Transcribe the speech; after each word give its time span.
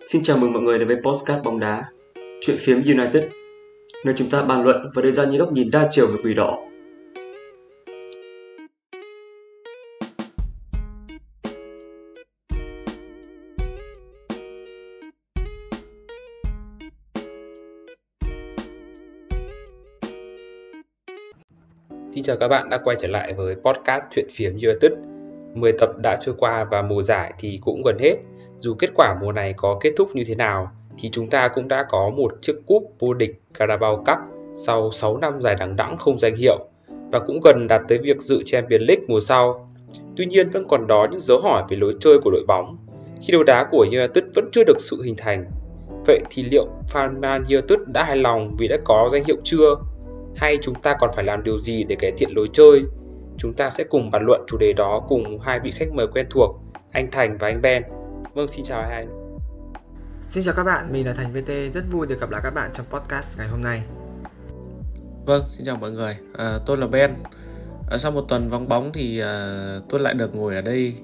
Xin 0.00 0.22
chào 0.22 0.38
mừng 0.40 0.52
mọi 0.52 0.62
người 0.62 0.78
đến 0.78 0.88
với 0.88 0.96
Postcard 1.04 1.44
bóng 1.44 1.60
đá, 1.60 1.84
chuyện 2.40 2.56
phiếm 2.60 2.76
United, 2.76 3.24
nơi 4.04 4.14
chúng 4.16 4.30
ta 4.30 4.42
bàn 4.42 4.64
luận 4.64 4.90
và 4.94 5.02
đưa 5.02 5.10
ra 5.10 5.24
những 5.24 5.38
góc 5.38 5.52
nhìn 5.52 5.70
đa 5.72 5.88
chiều 5.90 6.06
về 6.06 6.16
quỷ 6.24 6.34
đỏ. 6.34 6.58
Xin 22.14 22.24
chào 22.24 22.36
các 22.36 22.48
bạn 22.48 22.68
đã 22.68 22.78
quay 22.84 22.96
trở 23.00 23.08
lại 23.08 23.34
với 23.36 23.54
podcast 23.54 24.04
chuyện 24.10 24.26
phiếm 24.36 24.52
United. 24.52 24.92
10 25.54 25.72
tập 25.72 25.90
đã 26.02 26.18
trôi 26.22 26.34
qua 26.38 26.66
và 26.70 26.82
mùa 26.82 27.02
giải 27.02 27.32
thì 27.38 27.58
cũng 27.62 27.82
gần 27.82 27.98
hết 27.98 28.14
dù 28.58 28.74
kết 28.74 28.90
quả 28.94 29.16
mùa 29.20 29.32
này 29.32 29.54
có 29.56 29.78
kết 29.80 29.92
thúc 29.96 30.08
như 30.14 30.24
thế 30.26 30.34
nào 30.34 30.70
thì 30.98 31.10
chúng 31.10 31.30
ta 31.30 31.48
cũng 31.48 31.68
đã 31.68 31.86
có 31.88 32.10
một 32.10 32.32
chiếc 32.42 32.56
cúp 32.66 32.82
vô 32.98 33.14
địch 33.14 33.40
Carabao 33.54 33.96
Cup 33.96 34.18
sau 34.54 34.90
6 34.92 35.16
năm 35.16 35.40
dài 35.40 35.54
đằng 35.58 35.76
đẵng 35.76 35.96
không 35.98 36.18
danh 36.18 36.36
hiệu 36.36 36.58
và 37.12 37.18
cũng 37.18 37.40
gần 37.40 37.66
đạt 37.68 37.82
tới 37.88 37.98
việc 37.98 38.20
dự 38.20 38.42
Champions 38.44 38.82
League 38.88 39.04
mùa 39.08 39.20
sau. 39.20 39.72
Tuy 40.16 40.26
nhiên 40.26 40.50
vẫn 40.50 40.68
còn 40.68 40.86
đó 40.86 41.06
những 41.10 41.20
dấu 41.20 41.40
hỏi 41.40 41.62
về 41.68 41.76
lối 41.76 41.92
chơi 42.00 42.18
của 42.24 42.30
đội 42.30 42.44
bóng 42.48 42.76
khi 43.22 43.32
đấu 43.32 43.42
đá 43.42 43.66
của 43.70 43.86
United 43.92 44.24
vẫn 44.34 44.48
chưa 44.52 44.64
được 44.64 44.80
sự 44.80 45.02
hình 45.02 45.14
thành. 45.18 45.44
Vậy 46.06 46.20
thì 46.30 46.42
liệu 46.42 46.66
fan 46.92 47.20
Man 47.20 47.44
United 47.44 47.78
đã 47.86 48.04
hài 48.04 48.16
lòng 48.16 48.56
vì 48.58 48.68
đã 48.68 48.76
có 48.84 49.08
danh 49.12 49.24
hiệu 49.24 49.36
chưa? 49.44 49.76
Hay 50.36 50.58
chúng 50.62 50.74
ta 50.74 50.96
còn 51.00 51.10
phải 51.14 51.24
làm 51.24 51.44
điều 51.44 51.58
gì 51.58 51.84
để 51.84 51.96
cải 51.96 52.12
thiện 52.16 52.30
lối 52.36 52.48
chơi? 52.52 52.82
Chúng 53.38 53.52
ta 53.52 53.70
sẽ 53.70 53.84
cùng 53.84 54.10
bàn 54.10 54.22
luận 54.26 54.40
chủ 54.46 54.58
đề 54.58 54.72
đó 54.72 55.02
cùng 55.08 55.38
hai 55.40 55.60
vị 55.60 55.70
khách 55.70 55.92
mời 55.92 56.06
quen 56.06 56.26
thuộc, 56.30 56.56
anh 56.92 57.10
Thành 57.10 57.38
và 57.38 57.48
anh 57.48 57.62
Ben. 57.62 57.82
Vâng, 58.36 58.48
xin 58.48 58.64
chào 58.64 58.82
hai 58.82 58.92
anh. 58.92 59.08
Xin 60.22 60.44
chào 60.44 60.54
các 60.54 60.64
bạn, 60.64 60.92
mình 60.92 61.06
là 61.06 61.14
Thành 61.14 61.32
VT, 61.32 61.74
rất 61.74 61.84
vui 61.90 62.06
được 62.06 62.20
gặp 62.20 62.30
lại 62.30 62.40
các 62.44 62.54
bạn 62.54 62.70
trong 62.74 62.86
podcast 62.90 63.38
ngày 63.38 63.48
hôm 63.48 63.62
nay. 63.62 63.82
Vâng, 65.26 65.42
xin 65.48 65.66
chào 65.66 65.76
mọi 65.76 65.90
người, 65.90 66.12
à, 66.38 66.58
tôi 66.66 66.76
là 66.76 66.86
Ben. 66.86 67.10
À, 67.90 67.98
sau 67.98 68.12
một 68.12 68.20
tuần 68.28 68.48
vắng 68.48 68.68
bóng 68.68 68.90
thì 68.94 69.20
à, 69.20 69.56
tôi 69.88 70.00
lại 70.00 70.14
được 70.14 70.34
ngồi 70.34 70.54
ở 70.54 70.62
đây 70.62 70.94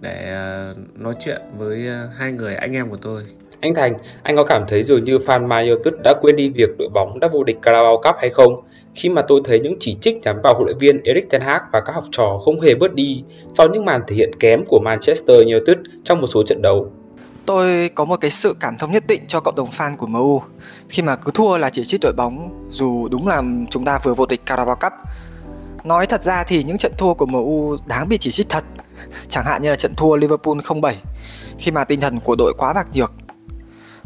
để 0.00 0.32
à, 0.32 0.72
nói 0.94 1.14
chuyện 1.20 1.40
với 1.58 1.88
à, 1.88 2.08
hai 2.16 2.32
người 2.32 2.54
anh 2.54 2.72
em 2.72 2.90
của 2.90 2.98
tôi. 3.02 3.22
Anh 3.60 3.74
Thành, 3.74 3.98
anh 4.22 4.36
có 4.36 4.44
cảm 4.44 4.64
thấy 4.68 4.84
dường 4.84 5.04
như 5.04 5.18
fan 5.18 5.46
Man 5.46 5.68
United 5.68 5.94
đã 6.04 6.14
quên 6.20 6.36
đi 6.36 6.48
việc 6.48 6.70
đội 6.78 6.88
bóng 6.94 7.20
đã 7.20 7.28
vô 7.32 7.44
địch 7.44 7.58
Carabao 7.62 7.96
Cup 7.96 8.16
hay 8.18 8.30
không? 8.30 8.64
Khi 8.94 9.08
mà 9.08 9.22
tôi 9.28 9.40
thấy 9.44 9.60
những 9.60 9.76
chỉ 9.80 9.96
trích 10.00 10.16
nhắm 10.22 10.36
vào 10.42 10.54
huấn 10.54 10.66
luyện 10.66 10.78
viên 10.78 11.02
Erik 11.02 11.30
ten 11.30 11.40
Hag 11.40 11.60
và 11.72 11.80
các 11.80 11.92
học 11.94 12.04
trò 12.12 12.40
không 12.44 12.60
hề 12.60 12.74
bớt 12.74 12.94
đi 12.94 13.22
sau 13.52 13.68
những 13.68 13.84
màn 13.84 14.00
thể 14.08 14.16
hiện 14.16 14.30
kém 14.40 14.64
của 14.66 14.80
Manchester 14.80 15.36
United 15.36 15.76
trong 16.04 16.20
một 16.20 16.26
số 16.26 16.42
trận 16.42 16.62
đấu. 16.62 16.90
Tôi 17.46 17.90
có 17.94 18.04
một 18.04 18.16
cái 18.20 18.30
sự 18.30 18.56
cảm 18.60 18.76
thông 18.78 18.92
nhất 18.92 19.06
định 19.06 19.22
cho 19.28 19.40
cộng 19.40 19.54
đồng 19.54 19.68
fan 19.68 19.96
của 19.96 20.06
MU 20.06 20.42
khi 20.88 21.02
mà 21.02 21.16
cứ 21.16 21.30
thua 21.34 21.58
là 21.58 21.70
chỉ 21.70 21.84
trích 21.84 22.00
đội 22.00 22.12
bóng, 22.12 22.66
dù 22.70 23.08
đúng 23.08 23.28
là 23.28 23.42
chúng 23.70 23.84
ta 23.84 23.98
vừa 24.02 24.14
vô 24.14 24.26
địch 24.26 24.40
Carabao 24.46 24.76
Cup. 24.76 24.92
Nói 25.84 26.06
thật 26.06 26.22
ra 26.22 26.44
thì 26.44 26.62
những 26.62 26.78
trận 26.78 26.92
thua 26.98 27.14
của 27.14 27.26
MU 27.26 27.76
đáng 27.86 28.08
bị 28.08 28.18
chỉ 28.18 28.30
trích 28.30 28.48
thật. 28.48 28.64
Chẳng 29.28 29.44
hạn 29.44 29.62
như 29.62 29.70
là 29.70 29.76
trận 29.76 29.94
thua 29.96 30.16
Liverpool 30.16 30.58
0-7 30.58 30.92
khi 31.58 31.70
mà 31.70 31.84
tinh 31.84 32.00
thần 32.00 32.20
của 32.20 32.36
đội 32.36 32.54
quá 32.58 32.72
bạc 32.72 32.86
nhược. 32.94 33.12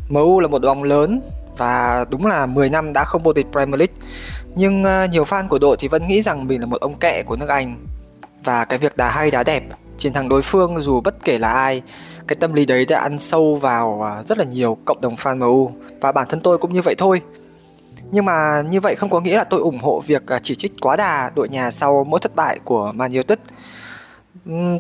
MU 0.09 0.41
là 0.41 0.49
một 0.49 0.62
đội 0.62 0.75
bóng 0.75 0.85
lớn 0.85 1.21
và 1.56 2.05
đúng 2.10 2.27
là 2.27 2.47
10 2.47 2.70
năm 2.70 2.92
đã 2.92 3.05
không 3.05 3.22
vô 3.22 3.33
địch 3.33 3.47
Premier 3.52 3.78
League. 3.78 3.94
Nhưng 4.56 4.84
ờ, 4.84 5.06
nhiều 5.06 5.24
fan 5.24 5.48
của 5.48 5.58
đội 5.58 5.77
thì 5.78 5.88
vẫn 5.88 6.06
nghĩ 6.06 6.22
rằng 6.22 6.47
mình 6.47 6.60
là 6.60 6.66
một 6.66 6.80
ông 6.80 6.94
kẹ 6.94 7.22
của 7.27 7.36
nước 7.36 7.48
Anh. 7.48 7.86
Và 8.44 8.64
cái 8.64 8.78
việc 8.78 8.97
đá 8.97 9.10
hay 9.10 9.30
đá 9.30 9.42
đẹp, 9.42 9.62
chiến 9.98 10.12
thắng 10.12 10.28
đối 10.28 10.42
phương 10.42 10.80
dù 10.80 11.00
bất 11.00 11.25
kể 11.25 11.38
là 11.38 11.52
ai, 11.52 11.82
cái 12.27 12.36
tâm 12.41 12.52
lý 12.52 12.66
đấy 12.66 12.84
đã 12.84 12.98
ăn 12.98 13.19
sâu 13.19 13.56
vào 13.56 14.00
ờ, 14.02 14.22
rất 14.22 14.38
là 14.38 14.44
nhiều 14.44 14.78
cộng 14.84 15.00
đồng 15.00 15.14
fan 15.14 15.38
MU 15.38 15.70
và 16.00 16.12
bản 16.12 16.27
thân 16.28 16.41
tôi 16.41 16.58
cũng 16.58 16.72
như 16.72 16.82
vậy 16.82 16.94
thôi. 16.98 17.20
Nhưng 18.10 18.25
mà 18.25 18.62
như 18.70 18.80
vậy 18.80 18.94
không 18.94 19.10
có 19.10 19.20
nghĩa 19.20 19.36
là 19.36 19.44
tôi 19.44 19.60
ủng 19.60 19.78
hộ 19.78 20.02
việc 20.06 20.22
ờ, 20.27 20.38
chỉ 20.42 20.55
trích 20.55 20.72
quá 20.80 20.97
đà 20.97 21.31
đội 21.34 21.48
nhà 21.48 21.70
sau 21.70 22.04
mỗi 22.04 22.20
thất 22.20 22.37
bại 22.37 22.59
của 22.64 22.93
Man 22.94 23.12
United. 23.12 23.38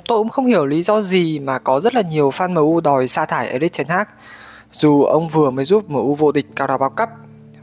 Tôi 0.06 0.18
cũng 0.18 0.28
không 0.28 0.46
hiểu 0.46 0.66
lý 0.66 0.82
do 0.82 1.00
gì 1.00 1.38
mà 1.38 1.58
có 1.58 1.80
rất 1.80 1.94
là 1.94 2.00
nhiều 2.00 2.30
fan 2.30 2.52
MU 2.54 2.80
đòi 2.80 3.08
sa 3.08 3.24
thải 3.24 3.48
Erik 3.48 3.72
ten 3.78 3.86
Hag 3.88 4.06
dù 4.76 5.02
ông 5.02 5.28
vừa 5.28 5.50
mới 5.50 5.64
giúp 5.64 5.90
MU 5.90 6.14
vô 6.14 6.32
địch 6.32 6.46
Carabao 6.56 6.90
Cup 6.90 7.08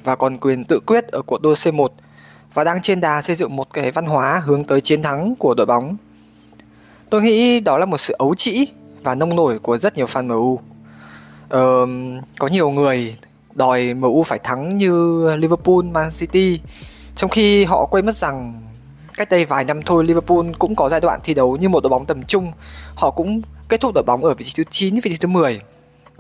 và 0.04 0.16
còn 0.16 0.38
quyền 0.38 0.64
tự 0.64 0.80
quyết 0.80 1.08
ở 1.08 1.22
cuộc 1.22 1.42
đua 1.42 1.54
C1 1.54 1.88
và 2.54 2.64
đang 2.64 2.82
trên 2.82 3.02
đà 3.02 3.22
xây 3.22 3.36
dựng 3.36 3.56
một 3.56 3.74
cái 3.74 3.92
văn 3.92 4.06
hóa 4.06 4.42
hướng 4.46 4.64
tới 4.64 4.82
chiến 4.82 5.04
thắng 5.04 5.36
của 5.36 5.54
đội 5.54 5.66
bóng. 5.66 5.98
Tôi 7.10 7.22
nghĩ 7.22 7.60
đó 7.60 7.78
là 7.78 7.86
một 7.86 7.98
sự 7.98 8.16
ấu 8.18 8.36
trĩ 8.36 8.68
và 9.04 9.16
nông 9.16 9.36
nổi 9.36 9.60
của 9.60 9.78
rất 9.78 9.98
nhiều 9.98 10.06
fan 10.06 10.28
MU. 10.28 10.60
Ờ, 11.50 11.88
có 12.40 12.48
nhiều 12.48 12.70
người 12.70 13.18
đòi 13.54 13.94
MU 13.94 14.24
phải 14.24 14.40
thắng 14.40 14.78
như 14.78 15.26
Liverpool, 15.36 15.84
Man 15.92 16.10
City 16.12 16.60
trong 17.16 17.30
khi 17.30 17.64
họ 17.64 17.86
quên 17.86 18.06
mất 18.06 18.16
rằng 18.16 18.62
cách 19.14 19.30
đây 19.30 19.46
vài 19.46 19.64
năm 19.64 19.82
thôi 19.82 20.04
Liverpool 20.04 20.46
cũng 20.60 20.76
có 20.76 20.90
giai 20.90 21.02
đoạn 21.02 21.20
thi 21.24 21.34
đấu 21.34 21.58
như 21.58 21.70
một 21.70 21.84
đội 21.84 21.90
bóng 21.90 22.06
tầm 22.06 22.24
trung 22.24 22.52
họ 22.96 23.12
cũng 23.12 23.42
kết 23.70 23.82
thúc 23.82 23.94
đội 23.94 24.04
bóng 24.04 24.24
ở 24.24 24.34
vị 24.34 24.46
trí 24.46 24.54
thứ 24.58 24.70
9 24.72 24.96
vị 24.96 25.12
trí 25.12 25.18
thứ 25.18 25.28
10 25.28 25.62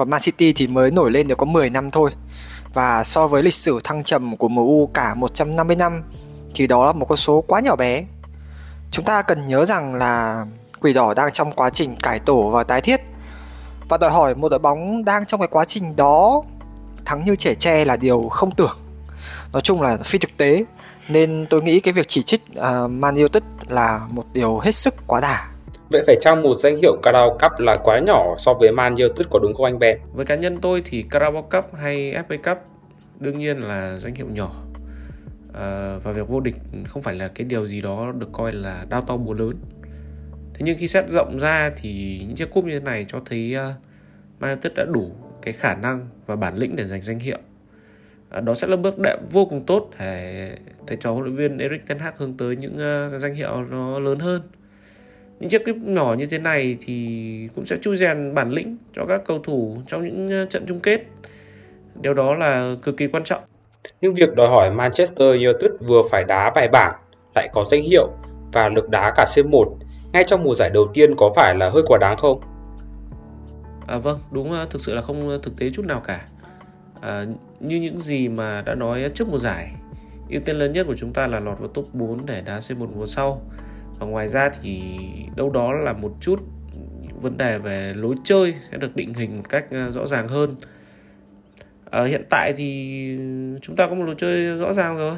còn 0.01 0.09
Man 0.09 0.21
City 0.21 0.53
thì 0.53 0.67
mới 0.67 0.91
nổi 0.91 1.11
lên 1.11 1.27
được 1.27 1.37
có 1.37 1.45
10 1.45 1.69
năm 1.69 1.91
thôi 1.91 2.11
và 2.73 3.03
so 3.03 3.27
với 3.27 3.43
lịch 3.43 3.53
sử 3.53 3.79
thăng 3.83 4.03
trầm 4.03 4.37
của 4.37 4.49
MU 4.49 4.89
cả 4.93 5.13
150 5.13 5.75
năm 5.75 6.03
thì 6.55 6.67
đó 6.67 6.85
là 6.85 6.91
một 6.91 7.05
con 7.05 7.17
số 7.17 7.41
quá 7.41 7.59
nhỏ 7.59 7.75
bé. 7.75 8.03
Chúng 8.91 9.05
ta 9.05 9.21
cần 9.21 9.47
nhớ 9.47 9.65
rằng 9.65 9.95
là 9.95 10.45
Quỷ 10.79 10.93
Đỏ 10.93 11.13
đang 11.13 11.31
trong 11.31 11.51
quá 11.51 11.69
trình 11.69 11.95
cải 11.95 12.19
tổ 12.19 12.49
và 12.49 12.63
tái 12.63 12.81
thiết 12.81 13.01
và 13.89 13.97
đòi 13.97 14.11
hỏi 14.11 14.35
một 14.35 14.49
đội 14.49 14.59
bóng 14.59 15.05
đang 15.05 15.25
trong 15.25 15.39
cái 15.39 15.47
quá 15.47 15.65
trình 15.65 15.95
đó 15.95 16.43
thắng 17.05 17.25
như 17.25 17.35
trẻ 17.35 17.55
tre 17.55 17.85
là 17.85 17.97
điều 17.97 18.27
không 18.29 18.51
tưởng. 18.51 18.77
Nói 19.53 19.61
chung 19.61 19.81
là 19.81 19.97
phi 19.97 20.19
thực 20.19 20.37
tế 20.37 20.65
nên 21.07 21.47
tôi 21.49 21.63
nghĩ 21.63 21.79
cái 21.79 21.93
việc 21.93 22.07
chỉ 22.07 22.23
trích 22.23 22.41
uh, 22.51 22.89
Man 22.89 23.15
United 23.15 23.43
là 23.67 24.01
một 24.09 24.25
điều 24.33 24.59
hết 24.59 24.75
sức 24.75 24.95
quá 25.07 25.21
đà. 25.21 25.50
Vậy 25.91 26.03
phải 26.07 26.17
chăng 26.21 26.41
một 26.41 26.55
danh 26.59 26.77
hiệu 26.77 26.95
Carabao 27.03 27.29
Cup 27.29 27.59
là 27.59 27.75
quá 27.83 27.99
nhỏ 27.99 28.35
so 28.37 28.53
với 28.53 28.71
Man 28.71 28.95
United 28.95 29.27
có 29.29 29.39
đúng 29.39 29.53
không 29.53 29.65
anh 29.65 29.79
Ben? 29.79 29.97
Với 30.13 30.25
cá 30.25 30.35
nhân 30.35 30.57
tôi 30.61 30.81
thì 30.85 31.05
Carabao 31.09 31.41
Cup 31.41 31.73
hay 31.73 32.13
FA 32.29 32.37
Cup 32.37 32.57
đương 33.19 33.39
nhiên 33.39 33.57
là 33.57 33.99
danh 33.99 34.15
hiệu 34.15 34.27
nhỏ 34.31 34.51
à, 35.53 35.97
và 36.03 36.11
việc 36.11 36.27
vô 36.27 36.39
địch 36.39 36.55
không 36.87 37.01
phải 37.01 37.15
là 37.15 37.27
cái 37.27 37.45
điều 37.45 37.67
gì 37.67 37.81
đó 37.81 38.13
được 38.17 38.29
coi 38.31 38.53
là 38.53 38.85
đao 38.89 39.01
to 39.01 39.17
búa 39.17 39.33
lớn. 39.33 39.55
Thế 40.53 40.59
nhưng 40.59 40.77
khi 40.79 40.87
xét 40.87 41.09
rộng 41.09 41.39
ra 41.39 41.71
thì 41.75 42.21
những 42.27 42.35
chiếc 42.35 42.53
cúp 42.53 42.65
như 42.65 42.79
thế 42.79 42.85
này 42.85 43.05
cho 43.07 43.21
thấy 43.25 43.55
uh, 43.55 43.75
Man 44.39 44.49
United 44.51 44.73
đã 44.75 44.85
đủ 44.85 45.11
cái 45.41 45.53
khả 45.53 45.75
năng 45.75 46.07
và 46.25 46.35
bản 46.35 46.55
lĩnh 46.57 46.75
để 46.75 46.85
giành 46.85 47.01
danh 47.01 47.19
hiệu. 47.19 47.39
À, 48.29 48.41
đó 48.41 48.53
sẽ 48.53 48.67
là 48.67 48.75
bước 48.75 48.99
đệm 48.99 49.19
vô 49.31 49.45
cùng 49.45 49.65
tốt 49.65 49.89
để 49.99 50.57
thầy 50.87 50.97
trò 50.97 51.11
huấn 51.11 51.25
luyện 51.25 51.35
viên 51.35 51.57
Erik 51.57 51.87
ten 51.87 51.99
Hag 51.99 52.13
hướng 52.17 52.37
tới 52.37 52.55
những 52.55 52.73
uh, 53.15 53.21
danh 53.21 53.33
hiệu 53.33 53.65
nó 53.69 53.99
lớn 53.99 54.19
hơn 54.19 54.41
những 55.41 55.49
chiếc 55.49 55.63
clip 55.63 55.75
nhỏ 55.75 56.15
như 56.17 56.25
thế 56.25 56.37
này 56.37 56.77
thì 56.85 57.49
cũng 57.55 57.65
sẽ 57.65 57.77
chui 57.81 57.97
rèn 57.97 58.33
bản 58.33 58.51
lĩnh 58.51 58.77
cho 58.95 59.05
các 59.05 59.21
cầu 59.25 59.39
thủ 59.39 59.77
trong 59.87 60.05
những 60.05 60.29
ờ, 60.29 60.45
trận 60.45 60.65
chung 60.67 60.79
kết 60.79 61.01
điều 62.01 62.13
đó 62.13 62.35
là 62.35 62.75
cực 62.83 62.97
kỳ 62.97 63.07
quan 63.07 63.23
trọng 63.23 63.43
nhưng 64.01 64.13
việc 64.13 64.35
đòi 64.35 64.47
hỏi 64.47 64.71
Manchester 64.71 65.27
United 65.27 65.71
vừa 65.79 66.01
phải 66.11 66.23
đá 66.23 66.51
bài 66.55 66.67
bản 66.71 66.95
lại 67.35 67.49
có 67.53 67.65
danh 67.71 67.81
hiệu 67.81 68.09
và 68.53 68.69
lực 68.69 68.89
đá 68.89 69.13
cả 69.15 69.25
C1 69.35 69.75
ngay 70.13 70.23
trong 70.27 70.43
mùa 70.43 70.55
giải 70.55 70.69
đầu 70.73 70.87
tiên 70.93 71.15
có 71.17 71.33
phải 71.35 71.55
là 71.55 71.69
hơi 71.69 71.83
quá 71.85 71.97
đáng 71.97 72.17
không? 72.17 72.41
À 73.87 73.97
vâng, 73.97 74.19
đúng 74.31 74.51
ờ, 74.51 74.67
thực 74.69 74.81
sự 74.81 74.95
là 74.95 75.01
không 75.01 75.39
thực 75.43 75.57
tế 75.57 75.69
chút 75.73 75.85
nào 75.85 75.99
cả. 75.99 76.25
À, 77.01 77.25
như 77.59 77.75
những 77.75 77.99
gì 77.99 78.27
mà 78.27 78.63
đã 78.65 78.75
nói 78.75 79.09
trước 79.13 79.27
mùa 79.27 79.37
giải, 79.37 79.71
ưu 80.29 80.41
tiên 80.41 80.55
lớn 80.55 80.73
nhất 80.73 80.87
của 80.87 80.95
chúng 80.97 81.13
ta 81.13 81.27
là 81.27 81.39
lọt 81.39 81.59
vào 81.59 81.67
top 81.67 81.93
4 81.93 82.25
để 82.25 82.41
đá 82.41 82.59
C1 82.59 82.87
mùa 82.95 83.05
sau 83.05 83.41
và 83.99 84.07
ngoài 84.07 84.27
ra 84.27 84.49
thì 84.61 84.81
đâu 85.35 85.49
đó 85.49 85.73
là 85.73 85.93
một 85.93 86.11
chút 86.21 86.39
vấn 87.21 87.37
đề 87.37 87.57
về 87.57 87.93
lối 87.93 88.15
chơi 88.23 88.55
sẽ 88.71 88.77
được 88.77 88.95
định 88.95 89.13
hình 89.13 89.37
một 89.37 89.49
cách 89.49 89.65
ờ, 89.71 89.91
rõ 89.91 90.07
ràng 90.07 90.27
hơn. 90.27 90.55
À, 91.89 92.03
hiện 92.03 92.21
tại 92.29 92.53
thì 92.57 93.17
chúng 93.61 93.75
ta 93.75 93.87
có 93.87 93.95
một 93.95 94.03
lối 94.03 94.15
chơi 94.17 94.57
rõ 94.57 94.73
ràng 94.73 94.97
rồi. 94.97 95.17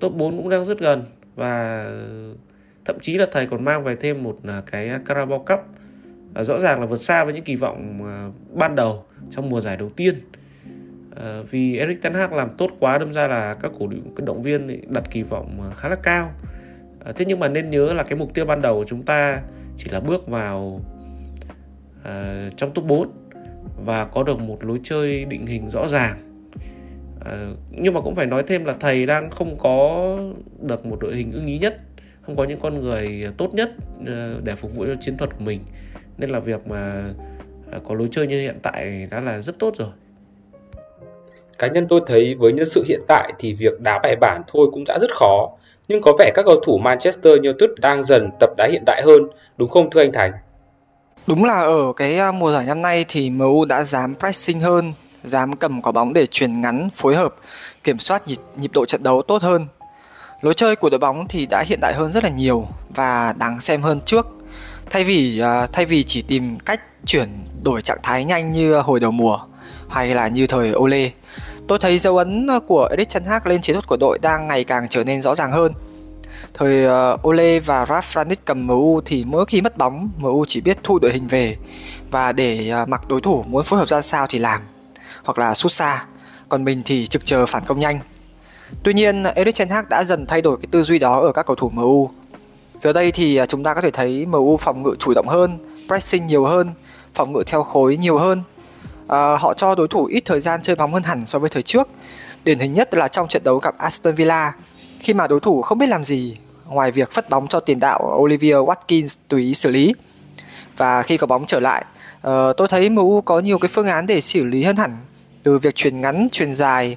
Top 0.00 0.14
4 0.14 0.36
cũng 0.36 0.48
đang 0.48 0.64
rất 0.64 0.78
gần 0.78 1.04
và 1.34 1.86
thậm 2.84 3.00
chí 3.00 3.18
là 3.18 3.26
thầy 3.32 3.46
còn 3.46 3.64
mang 3.64 3.84
về 3.84 3.96
thêm 3.96 4.22
một 4.22 4.38
ờ, 4.44 4.62
cái 4.70 4.90
Carabao 5.06 5.38
Cup. 5.38 5.60
À, 6.34 6.44
rõ 6.44 6.58
ràng 6.58 6.80
là 6.80 6.86
vượt 6.86 6.96
xa 6.96 7.24
với 7.24 7.34
những 7.34 7.44
kỳ 7.44 7.56
vọng 7.56 7.98
ban 8.54 8.74
đầu 8.74 9.04
trong 9.30 9.50
mùa 9.50 9.60
giải 9.60 9.76
đầu 9.76 9.90
tiên. 9.96 10.14
À, 11.16 11.40
vì 11.50 11.78
Eric 11.78 12.02
Ten 12.02 12.14
Hag 12.14 12.32
làm 12.32 12.48
tốt 12.58 12.70
quá 12.80 12.98
đâm 12.98 13.12
ra 13.12 13.28
là 13.28 13.54
các 13.54 13.72
cổ 13.78 13.88
động 14.16 14.42
viên 14.42 14.92
đặt 14.92 15.04
kỳ 15.10 15.22
vọng 15.22 15.72
khá 15.76 15.88
là 15.88 15.96
cao. 15.96 16.30
Ờ, 17.04 17.12
thế 17.12 17.24
nhưng 17.24 17.40
mà 17.40 17.48
nên 17.48 17.70
nhớ 17.70 17.92
là 17.92 18.02
cái 18.02 18.18
mục 18.18 18.34
tiêu 18.34 18.44
ban 18.44 18.62
đầu 18.62 18.74
của 18.74 18.84
chúng 18.88 19.02
ta 19.02 19.42
chỉ 19.76 19.90
là 19.90 20.00
bước 20.00 20.26
vào 20.26 20.80
uh, 22.00 22.56
trong 22.56 22.70
top 22.74 22.84
4 22.84 23.08
và 23.84 24.04
có 24.04 24.22
được 24.22 24.40
một 24.40 24.64
lối 24.64 24.80
chơi 24.84 25.24
định 25.24 25.46
hình 25.46 25.70
rõ 25.70 25.88
ràng. 25.88 26.18
Uh, 27.20 27.58
nhưng 27.70 27.94
mà 27.94 28.00
cũng 28.00 28.14
phải 28.14 28.26
nói 28.26 28.42
thêm 28.46 28.64
là 28.64 28.74
thầy 28.80 29.06
đang 29.06 29.30
không 29.30 29.58
có 29.58 30.16
được 30.60 30.86
một 30.86 30.96
đội 31.00 31.16
hình 31.16 31.32
ưng 31.32 31.46
ý 31.46 31.58
nhất 31.58 31.78
không 32.22 32.36
có 32.36 32.44
những 32.44 32.60
con 32.60 32.80
người 32.80 33.28
tốt 33.36 33.54
nhất 33.54 33.70
uh, 34.00 34.44
để 34.44 34.54
phục 34.54 34.74
vụ 34.74 34.84
cho 34.86 34.94
chiến 35.00 35.16
thuật 35.16 35.30
của 35.30 35.44
mình. 35.44 35.60
Nên 36.18 36.30
là 36.30 36.40
việc 36.40 36.66
mà 36.68 37.12
có 37.84 37.94
lối 37.94 38.08
chơi 38.10 38.26
như 38.26 38.40
hiện 38.40 38.56
tại 38.62 39.08
đã 39.10 39.20
là 39.20 39.40
rất 39.40 39.58
tốt 39.58 39.74
rồi. 39.76 39.88
Cá 41.58 41.66
nhân 41.66 41.86
tôi 41.88 42.00
thấy 42.06 42.34
với 42.34 42.52
nhân 42.52 42.66
sự 42.66 42.84
hiện 42.88 43.00
tại 43.08 43.32
thì 43.38 43.52
việc 43.52 43.80
đá 43.80 44.00
bài 44.02 44.16
bản 44.20 44.42
thôi 44.46 44.68
cũng 44.72 44.84
đã 44.84 44.98
rất 45.00 45.10
khó 45.14 45.56
nhưng 45.88 46.02
có 46.02 46.12
vẻ 46.18 46.32
các 46.34 46.42
cầu 46.46 46.60
thủ 46.66 46.78
Manchester 46.78 47.32
United 47.32 47.70
đang 47.78 48.04
dần 48.04 48.30
tập 48.40 48.50
đá 48.56 48.68
hiện 48.72 48.82
đại 48.86 49.02
hơn 49.02 49.22
đúng 49.56 49.70
không 49.70 49.90
thưa 49.90 50.00
anh 50.00 50.12
Thành 50.12 50.32
Đúng 51.26 51.44
là 51.44 51.60
ở 51.60 51.92
cái 51.96 52.18
à, 52.18 52.32
mùa 52.32 52.52
giải 52.52 52.64
năm 52.64 52.82
nay 52.82 53.04
thì 53.08 53.30
MU 53.30 53.64
đã 53.64 53.84
dám 53.84 54.14
pressing 54.18 54.60
hơn, 54.60 54.92
dám 55.22 55.56
cầm 55.56 55.82
quả 55.82 55.92
bóng 55.92 56.12
để 56.12 56.26
chuyển 56.26 56.60
ngắn, 56.60 56.88
phối 56.96 57.16
hợp, 57.16 57.34
kiểm 57.84 57.98
soát 57.98 58.28
nhịp, 58.28 58.36
nhịp 58.56 58.70
độ 58.72 58.86
trận 58.86 59.02
đấu 59.02 59.22
tốt 59.22 59.42
hơn. 59.42 59.66
Lối 60.40 60.54
chơi 60.54 60.76
của 60.76 60.90
đội 60.90 60.98
bóng 60.98 61.26
thì 61.28 61.46
đã 61.46 61.64
hiện 61.66 61.78
đại 61.80 61.94
hơn 61.94 62.12
rất 62.12 62.24
là 62.24 62.30
nhiều 62.30 62.66
và 62.94 63.34
đáng 63.38 63.60
xem 63.60 63.82
hơn 63.82 64.00
trước. 64.06 64.26
Thay 64.90 65.04
vì 65.04 65.42
uh, 65.42 65.72
thay 65.72 65.86
vì 65.86 66.02
chỉ 66.02 66.22
tìm 66.22 66.56
cách 66.56 66.80
chuyển 67.06 67.28
đổi 67.62 67.82
trạng 67.82 67.98
thái 68.02 68.24
nhanh 68.24 68.52
như 68.52 68.78
hồi 68.78 69.00
đầu 69.00 69.10
mùa 69.10 69.38
hay 69.88 70.14
là 70.14 70.28
như 70.28 70.46
thời 70.46 70.74
Ole, 70.74 71.10
tôi 71.68 71.78
thấy 71.78 71.98
dấu 71.98 72.18
ấn 72.18 72.46
ờ, 72.46 72.60
của 72.60 72.88
Eric 72.90 73.08
ten 73.14 73.24
Hag 73.24 73.46
lên 73.46 73.60
chiến 73.60 73.74
thuật 73.74 73.86
của 73.86 73.96
đội 73.96 74.18
đang 74.22 74.48
ngày 74.48 74.64
càng 74.64 74.88
trở 74.90 75.04
nên 75.04 75.22
rõ 75.22 75.34
ràng 75.34 75.52
hơn. 75.52 75.72
Thời 76.54 76.86
uh, 76.86 77.26
Ole 77.28 77.60
và 77.60 77.84
Ralf 77.84 78.02
Rangnick 78.14 78.44
cầm 78.44 78.66
MU 78.66 79.00
thì 79.04 79.24
mỗi 79.26 79.46
khi 79.46 79.60
mất 79.60 79.76
bóng, 79.78 80.10
MU 80.18 80.44
chỉ 80.48 80.60
biết 80.60 80.78
thu 80.82 80.98
đội 80.98 81.12
hình 81.12 81.28
về 81.28 81.56
và 82.10 82.32
để 82.32 82.72
uh, 82.82 82.88
mặc 82.88 83.08
đối 83.08 83.20
thủ 83.20 83.42
muốn 83.42 83.64
phối 83.64 83.78
hợp 83.78 83.88
ra 83.88 84.02
sao 84.02 84.26
thì 84.28 84.38
làm, 84.38 84.60
hoặc 85.24 85.38
là 85.38 85.54
sút 85.54 85.72
xa. 85.72 86.04
Còn 86.48 86.64
mình 86.64 86.82
thì 86.84 87.06
trực 87.06 87.24
chờ 87.24 87.46
phản 87.46 87.62
công 87.66 87.80
nhanh. 87.80 87.98
Tuy 88.82 88.94
nhiên, 88.94 89.24
Eric 89.24 89.56
ten 89.58 89.68
Hag 89.68 89.84
đã 89.90 90.04
dần 90.04 90.26
thay 90.26 90.42
đổi 90.42 90.56
cái 90.56 90.68
tư 90.70 90.82
duy 90.82 90.98
đó 90.98 91.20
ở 91.20 91.32
các 91.32 91.46
cầu 91.46 91.56
thủ 91.56 91.70
MU. 91.70 92.10
Giờ 92.80 92.92
đây 92.92 93.12
thì 93.12 93.40
chúng 93.48 93.64
ta 93.64 93.74
có 93.74 93.80
thể 93.80 93.90
thấy 93.90 94.26
MU 94.26 94.56
phòng 94.56 94.82
ngự 94.82 94.94
chủ 94.98 95.14
động 95.14 95.28
hơn, 95.28 95.58
pressing 95.86 96.26
nhiều 96.26 96.44
hơn, 96.44 96.70
phòng 97.14 97.32
ngự 97.32 97.42
theo 97.46 97.62
khối 97.62 97.96
nhiều 97.96 98.18
hơn. 98.18 98.42
Uh, 99.04 99.10
họ 99.40 99.54
cho 99.56 99.74
đối 99.74 99.88
thủ 99.88 100.04
ít 100.04 100.22
thời 100.24 100.40
gian 100.40 100.62
chơi 100.62 100.76
bóng 100.76 100.92
hơn 100.92 101.02
hẳn 101.02 101.26
so 101.26 101.38
với 101.38 101.50
thời 101.50 101.62
trước. 101.62 101.88
Điển 102.44 102.58
hình 102.58 102.72
nhất 102.72 102.94
là 102.94 103.08
trong 103.08 103.28
trận 103.28 103.44
đấu 103.44 103.58
gặp 103.58 103.78
Aston 103.78 104.14
Villa 104.14 104.52
khi 105.00 105.14
mà 105.14 105.26
đối 105.26 105.40
thủ 105.40 105.62
không 105.62 105.78
biết 105.78 105.88
làm 105.88 106.04
gì 106.04 106.36
ngoài 106.66 106.90
việc 106.90 107.12
phất 107.12 107.30
bóng 107.30 107.48
cho 107.48 107.60
tiền 107.60 107.80
đạo 107.80 108.16
Olivia 108.16 108.54
Watkins 108.54 109.16
tùy 109.28 109.42
ý 109.42 109.54
xử 109.54 109.70
lý. 109.70 109.94
Và 110.76 111.02
khi 111.02 111.16
có 111.16 111.26
bóng 111.26 111.46
trở 111.46 111.60
lại, 111.60 111.84
uh, 112.26 112.30
tôi 112.56 112.68
thấy 112.68 112.90
MU 112.90 113.20
có 113.20 113.40
nhiều 113.40 113.58
cái 113.58 113.68
phương 113.68 113.86
án 113.86 114.06
để 114.06 114.20
xử 114.20 114.44
lý 114.44 114.62
hơn 114.62 114.76
hẳn 114.76 114.96
từ 115.42 115.58
việc 115.58 115.74
truyền 115.74 116.00
ngắn, 116.00 116.28
truyền 116.32 116.54
dài. 116.54 116.96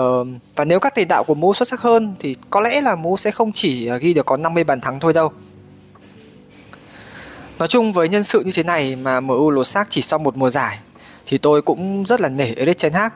Uh, 0.00 0.26
và 0.56 0.64
nếu 0.64 0.80
các 0.80 0.94
tiền 0.94 1.08
đạo 1.08 1.24
của 1.24 1.34
MU 1.34 1.54
xuất 1.54 1.68
sắc 1.68 1.80
hơn 1.80 2.14
thì 2.20 2.36
có 2.50 2.60
lẽ 2.60 2.80
là 2.80 2.96
MU 2.96 3.16
sẽ 3.16 3.30
không 3.30 3.52
chỉ 3.52 3.90
ghi 4.00 4.14
được 4.14 4.26
có 4.26 4.36
50 4.36 4.64
bàn 4.64 4.80
thắng 4.80 5.00
thôi 5.00 5.12
đâu. 5.12 5.32
Nói 7.58 7.68
chung 7.68 7.92
với 7.92 8.08
nhân 8.08 8.24
sự 8.24 8.40
như 8.40 8.50
thế 8.54 8.62
này 8.62 8.96
mà 8.96 9.20
MU 9.20 9.50
lột 9.50 9.66
xác 9.66 9.86
chỉ 9.90 10.02
sau 10.02 10.18
một 10.18 10.36
mùa 10.36 10.50
giải 10.50 10.78
thì 11.26 11.38
tôi 11.38 11.62
cũng 11.62 12.04
rất 12.06 12.20
là 12.20 12.28
nể 12.28 12.54
Erik 12.56 12.82
ten 12.82 12.92
Hag 12.92 13.12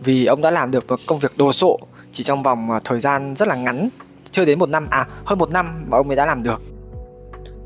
vì 0.00 0.26
ông 0.26 0.42
đã 0.42 0.50
làm 0.50 0.70
được 0.70 0.86
một 0.88 1.00
công 1.06 1.18
việc 1.18 1.36
đồ 1.36 1.52
sộ 1.52 1.78
chỉ 2.12 2.22
trong 2.22 2.42
vòng 2.42 2.68
thời 2.84 3.00
gian 3.00 3.36
rất 3.36 3.48
là 3.48 3.54
ngắn 3.54 3.88
chưa 4.30 4.44
đến 4.44 4.58
một 4.58 4.68
năm 4.68 4.88
à 4.90 5.06
hơn 5.24 5.38
một 5.38 5.50
năm 5.50 5.84
mà 5.88 5.98
ông 5.98 6.08
ấy 6.08 6.16
đã 6.16 6.26
làm 6.26 6.42
được. 6.42 6.62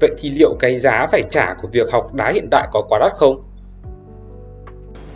Vậy 0.00 0.10
thì 0.20 0.30
liệu 0.30 0.56
cái 0.60 0.80
giá 0.80 1.06
phải 1.12 1.22
trả 1.30 1.54
của 1.62 1.68
việc 1.72 1.86
học 1.92 2.14
đá 2.14 2.32
hiện 2.34 2.48
đại 2.50 2.68
có 2.72 2.82
quá 2.88 2.98
đắt 2.98 3.12
không? 3.18 3.42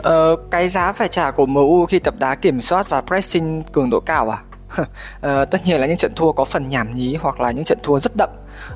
Ờ, 0.03 0.35
cái 0.51 0.69
giá 0.69 0.91
phải 0.91 1.07
trả 1.07 1.31
của 1.31 1.45
MU 1.45 1.85
khi 1.85 1.99
tập 1.99 2.13
đá 2.19 2.35
kiểm 2.35 2.61
soát 2.61 2.89
và 2.89 3.01
pressing 3.01 3.63
cường 3.71 3.89
độ 3.89 3.99
cao 3.99 4.29
à? 4.29 4.37
Ờ, 5.21 5.45
tất 5.45 5.61
nhiên 5.65 5.79
là 5.81 5.87
những 5.87 5.97
trận 5.97 6.11
thua 6.15 6.31
có 6.31 6.45
phần 6.45 6.69
nhảm 6.69 6.95
nhí 6.95 7.15
hoặc 7.21 7.39
là 7.39 7.51
những 7.51 7.63
trận 7.63 7.77
thua 7.83 7.99
rất 7.99 8.11
đậm 8.15 8.29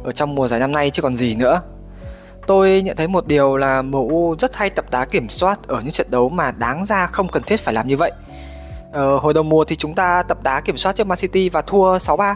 ở 0.04 0.12
trong 0.12 0.36
mùa 0.36 0.48
giải 0.48 0.60
năm 0.60 0.72
nay 0.72 0.90
chứ 0.90 1.02
còn 1.02 1.16
gì 1.16 1.36
nữa 1.36 1.62
tôi 2.48 2.82
nhận 2.82 2.96
thấy 2.96 3.08
một 3.08 3.28
điều 3.28 3.58
là 3.58 3.82
MU 3.82 4.36
rất 4.40 4.56
hay 4.56 4.70
tập 4.70 4.86
đá 4.92 5.06
kiểm 5.06 5.30
soát 5.30 5.68
ở 5.68 5.82
những 5.82 5.92
trận 5.92 6.08
đấu 6.10 6.30
mà 6.30 6.52
đáng 6.52 6.86
ra 6.86 7.08
không 7.08 7.28
cần 7.28 7.44
thiết 7.44 7.60
phải 7.60 7.74
làm 7.74 7.88
như 7.88 7.98
vậy 7.98 8.12
Ờ, 8.96 9.18
hồi 9.18 9.34
đầu 9.34 9.44
mùa 9.44 9.64
thì 9.64 9.76
chúng 9.76 9.96
ta 9.96 10.24
tập 10.24 10.44
đá 10.44 10.62
kiểm 10.62 10.78
soát 10.78 10.96
trước 10.96 11.08
Man 11.08 11.18
City 11.18 11.50
và 11.50 11.62
thua 11.62 11.98
6-3 11.98 12.24
à, 12.24 12.36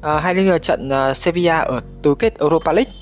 ờ, 0.00 0.18
hay 0.18 0.34
là 0.34 0.58
trận 0.58 0.88
uh, 0.88 1.16
Sevilla 1.16 1.58
ở 1.58 1.80
tứ 2.02 2.14
kết 2.14 2.38
Europa 2.38 2.72
League. 2.72 2.92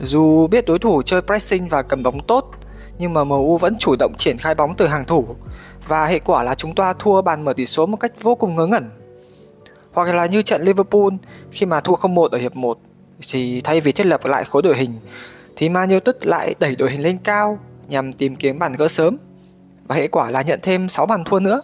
Dù 0.00 0.46
biết 0.46 0.66
đối 0.66 0.78
thủ 0.78 1.02
chơi 1.02 1.22
pressing 1.22 1.68
và 1.68 1.82
cầm 1.82 2.02
bóng 2.02 2.20
tốt, 2.26 2.50
nhưng 2.98 3.14
mà 3.14 3.24
MU 3.24 3.58
vẫn 3.58 3.76
chủ 3.78 3.96
động 3.98 4.14
triển 4.16 4.38
khai 4.38 4.54
bóng 4.54 4.74
từ 4.74 4.86
hàng 4.86 5.04
thủ 5.04 5.26
và 5.88 6.06
hệ 6.06 6.18
quả 6.18 6.42
là 6.42 6.54
chúng 6.54 6.74
ta 6.74 6.92
thua 6.92 7.22
bàn 7.22 7.44
mở 7.44 7.52
tỷ 7.52 7.66
số 7.66 7.86
một 7.86 7.96
cách 7.96 8.12
vô 8.22 8.34
cùng 8.34 8.56
ngớ 8.56 8.66
ngẩn. 8.66 8.90
Hoặc 9.92 10.14
là 10.14 10.26
như 10.26 10.42
trận 10.42 10.62
Liverpool 10.62 11.10
khi 11.50 11.66
mà 11.66 11.80
thua 11.80 11.94
0-1 11.94 12.28
ở 12.28 12.38
hiệp 12.38 12.56
1 12.56 12.78
thì 13.32 13.60
thay 13.60 13.80
vì 13.80 13.92
thiết 13.92 14.06
lập 14.06 14.24
lại 14.24 14.44
khối 14.44 14.62
đội 14.62 14.76
hình 14.76 14.92
thì 15.58 15.68
Man 15.68 15.88
United 15.88 16.14
lại 16.20 16.54
đẩy 16.60 16.76
đội 16.76 16.90
hình 16.90 17.02
lên 17.02 17.18
cao 17.18 17.58
nhằm 17.88 18.12
tìm 18.12 18.36
kiếm 18.36 18.58
bàn 18.58 18.72
gỡ 18.72 18.88
sớm 18.88 19.16
và 19.88 19.96
hệ 19.96 20.08
quả 20.08 20.30
là 20.30 20.42
nhận 20.42 20.58
thêm 20.62 20.88
6 20.88 21.06
bàn 21.06 21.24
thua 21.24 21.40
nữa. 21.40 21.60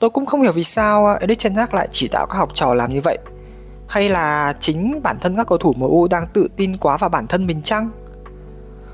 Tôi 0.00 0.10
cũng 0.10 0.26
không 0.26 0.42
hiểu 0.42 0.52
vì 0.52 0.64
sao 0.64 1.16
Erik 1.20 1.42
ten 1.42 1.54
Hag 1.54 1.74
lại 1.74 1.88
chỉ 1.90 2.08
đạo 2.12 2.26
các 2.30 2.36
học 2.36 2.54
trò 2.54 2.74
làm 2.74 2.92
như 2.92 3.00
vậy 3.00 3.18
hay 3.88 4.08
là 4.08 4.54
chính 4.60 5.02
bản 5.02 5.18
thân 5.20 5.36
các 5.36 5.46
cầu 5.46 5.58
thủ 5.58 5.72
MU 5.76 6.08
đang 6.08 6.26
tự 6.26 6.48
tin 6.56 6.76
quá 6.76 6.96
vào 6.96 7.10
bản 7.10 7.26
thân 7.26 7.46
mình 7.46 7.62
chăng? 7.62 7.90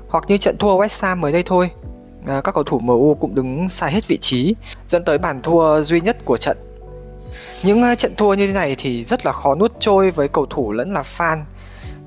Hoặc 0.09 0.23
như 0.27 0.37
trận 0.37 0.57
thua 0.57 0.77
West 0.77 1.07
Ham 1.07 1.21
mới 1.21 1.31
đây 1.31 1.43
thôi, 1.45 1.69
à, 2.27 2.41
các 2.41 2.51
cầu 2.55 2.63
thủ 2.63 2.79
MU 2.79 3.15
cũng 3.15 3.35
đứng 3.35 3.69
sai 3.69 3.91
hết 3.91 4.07
vị 4.07 4.17
trí, 4.17 4.55
dẫn 4.87 5.05
tới 5.05 5.17
bàn 5.17 5.41
thua 5.41 5.81
duy 5.81 6.01
nhất 6.01 6.17
của 6.25 6.37
trận. 6.37 6.57
Những 7.63 7.83
à, 7.83 7.95
trận 7.95 8.15
thua 8.15 8.33
như 8.33 8.47
thế 8.47 8.53
này 8.53 8.75
thì 8.77 9.03
rất 9.03 9.25
là 9.25 9.31
khó 9.31 9.55
nuốt 9.55 9.71
trôi 9.79 10.11
với 10.11 10.27
cầu 10.27 10.45
thủ 10.45 10.71
lẫn 10.71 10.93
là 10.93 11.01
fan, 11.01 11.37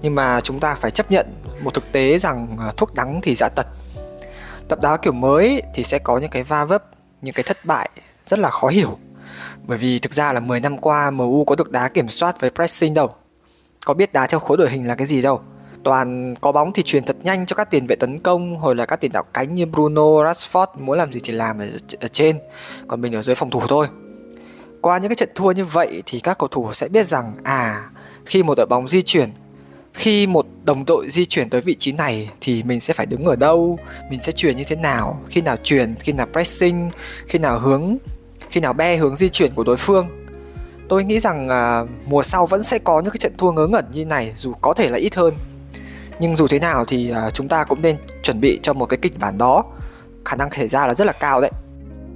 nhưng 0.03 0.15
mà 0.15 0.41
chúng 0.41 0.61
ta 0.61 0.75
phải 0.75 0.91
chấp 0.91 1.11
nhận 1.11 1.27
một 1.63 1.75
thực 1.75 1.93
tế 1.93 2.19
rằng 2.19 2.57
à, 2.61 2.73
thuốc 2.77 2.95
đắng 2.95 3.21
thì 3.23 3.35
dạ 3.35 3.49
tật. 3.49 3.67
Tập 4.69 4.79
đá 4.83 4.97
kiểu 4.97 5.13
mới 5.13 5.63
thì 5.75 5.85
sẽ 5.85 5.99
có 5.99 6.19
những 6.19 6.31
cái 6.31 6.45
va 6.45 6.65
vấp, 6.65 6.85
những 7.23 7.35
cái 7.35 7.43
thất 7.43 7.65
bại 7.65 7.91
rất 8.27 8.39
là 8.39 8.51
khó 8.51 8.69
hiểu 8.69 8.99
bởi 9.67 9.79
vì 9.79 9.99
thực 9.99 10.13
ra 10.13 10.33
là 10.33 10.41
10 10.41 10.61
năm 10.61 10.79
qua 10.79 11.11
MU 11.11 11.45
có 11.45 11.57
được 11.57 11.71
đá 11.71 11.89
kiểm 11.89 12.09
soát 12.09 12.41
với 12.41 12.51
pressing 12.51 12.95
đâu. 12.95 13.15
Có 13.87 13.95
biết 13.95 14.13
đá 14.13 14.27
theo 14.27 14.41
khối 14.41 14.57
đội 14.57 14.71
hình 14.71 14.87
là 14.87 14.95
cái 14.95 15.07
gì 15.07 15.23
đâu. 15.23 15.41
Toàn 15.85 16.35
có 16.41 16.53
bóng 16.53 16.73
thì 16.73 16.83
truyền 16.83 17.05
thật 17.05 17.17
nhanh 17.23 17.47
cho 17.47 17.57
các 17.57 17.71
tiền 17.71 17.87
vệ 17.87 17.97
tấn 17.97 18.19
công 18.19 18.55
hoặc 18.55 18.75
là 18.75 18.87
các 18.87 19.01
tiền 19.01 19.13
đạo 19.13 19.25
cánh 19.35 19.55
như 19.55 19.67
Bruno, 19.67 20.03
Rashford 20.03 20.67
muốn 20.79 20.99
làm 20.99 21.13
gì 21.13 21.21
thì 21.25 21.33
làm 21.33 21.59
ở, 21.59 21.67
ở 22.01 22.09
trên, 22.09 22.39
còn 22.89 23.01
mình 23.01 23.15
ở 23.15 23.23
dưới 23.23 23.35
phòng 23.35 23.51
thủ 23.51 23.63
thôi. 23.69 23.87
Qua 24.81 24.99
những 24.99 25.09
cái 25.09 25.17
trận 25.17 25.29
thua 25.35 25.53
như 25.53 25.65
vậy 25.65 26.03
thì 26.07 26.21
các 26.21 26.39
cầu 26.39 26.49
thủ 26.49 26.73
sẽ 26.73 26.89
biết 26.89 27.07
rằng 27.07 27.33
à 27.45 27.91
khi 28.27 28.43
một 28.43 28.55
đội 28.57 28.67
bóng 28.67 28.89
di 28.89 29.03
chuyển 29.03 29.29
khi 29.95 30.27
một 30.27 30.47
đồng 30.65 30.85
đội 30.87 31.07
di 31.11 31.25
chuyển 31.25 31.51
tới 31.51 31.61
vị 31.61 31.75
trí 31.75 31.93
này 31.93 32.31
thì 32.41 32.63
mình 32.63 32.81
sẽ 32.81 32.95
phải 32.95 33.07
đứng 33.07 33.25
ở 33.25 33.37
đâu? 33.37 33.79
Mình 34.11 34.21
sẽ 34.21 34.33
chuyển 34.33 34.57
như 34.57 34.65
thế 34.65 34.77
nào? 34.77 35.21
Khi 35.29 35.41
nào 35.41 35.57
chuyển 35.63 35.95
khi 35.95 36.13
nào 36.13 36.27
pressing 36.33 36.91
khi 37.27 37.39
nào 37.39 37.59
hướng 37.59 37.97
khi 38.51 38.61
nào 38.61 38.73
be 38.73 38.97
hướng 38.97 39.17
di 39.17 39.29
chuyển 39.29 39.55
của 39.55 39.65
đối 39.65 39.77
phương? 39.77 40.07
Tôi 40.89 41.05
nghĩ 41.05 41.21
rằng 41.21 41.49
à, 41.49 41.85
mùa 42.07 42.23
sau 42.23 42.47
vẫn 42.47 42.63
sẽ 42.63 42.79
có 42.79 43.01
những 43.01 43.13
cái 43.13 43.19
trận 43.19 43.33
thua 43.39 43.53
ngớ 43.53 43.67
ngẩn 43.67 43.85
như 43.93 44.05
này 44.05 44.33
dù 44.35 44.53
có 44.61 44.73
thể 44.73 44.91
là 44.91 44.99
ít 44.99 45.15
hơn. 45.15 45.35
Nhưng 46.21 46.37
dù 46.37 46.47
thế 46.47 46.59
nào 46.59 46.85
thì 46.85 47.11
à, 47.11 47.31
chúng 47.31 47.49
ta 47.49 47.65
cũng 47.65 47.83
nên 47.83 47.97
chuẩn 48.23 48.41
bị 48.41 48.61
cho 48.63 48.73
một 48.73 48.87
cái 48.87 48.99
kịch 49.03 49.19
bản 49.19 49.39
đó. 49.39 49.65
Khả 50.25 50.37
năng 50.37 50.51
xảy 50.51 50.69
ra 50.69 50.87
là 50.87 50.95
rất 50.95 51.05
là 51.05 51.13
cao 51.13 51.41
đấy. 51.41 51.51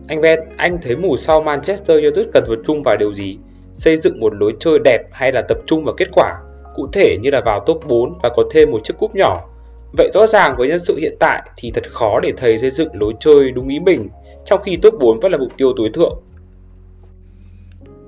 Anh 0.09 0.21
Ben, 0.21 0.41
anh 0.57 0.79
thấy 0.83 0.97
mùa 0.97 1.17
sau 1.21 1.43
Manchester 1.43 1.89
United 1.89 2.27
cần 2.35 2.45
tập 2.49 2.63
trung 2.67 2.83
vào 2.83 2.97
điều 2.97 3.15
gì? 3.15 3.39
Xây 3.75 3.97
dựng 3.97 4.21
một 4.21 4.35
lối 4.35 4.53
chơi 4.61 4.79
đẹp 4.85 5.01
hay 5.13 5.33
là 5.33 5.43
tập 5.49 5.59
trung 5.67 5.85
vào 5.85 5.95
kết 5.99 6.09
quả? 6.13 6.41
Cụ 6.75 6.89
thể 6.93 7.17
như 7.21 7.31
là 7.31 7.41
vào 7.45 7.61
top 7.67 7.81
4 7.87 8.19
và 8.23 8.31
có 8.37 8.43
thêm 8.51 8.71
một 8.71 8.81
chiếc 8.85 8.95
cúp 8.99 9.15
nhỏ. 9.15 9.49
Vậy 9.99 10.11
rõ 10.15 10.27
ràng 10.27 10.55
với 10.59 10.69
nhân 10.69 10.79
sự 10.79 10.97
hiện 10.97 11.17
tại 11.21 11.43
thì 11.57 11.71
thật 11.71 11.85
khó 11.91 12.21
để 12.21 12.33
thầy 12.37 12.59
xây 12.59 12.71
dựng 12.71 12.89
lối 13.01 13.13
chơi 13.21 13.51
đúng 13.51 13.69
ý 13.69 13.81
mình 13.81 14.09
trong 14.45 14.63
khi 14.63 14.77
top 14.77 14.95
4 15.01 15.21
vẫn 15.21 15.33
là 15.33 15.39
mục 15.39 15.53
tiêu 15.57 15.73
tối 15.77 15.91
thượng. 15.95 16.23